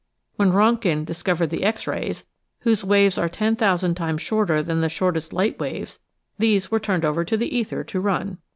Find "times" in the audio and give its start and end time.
3.93-4.21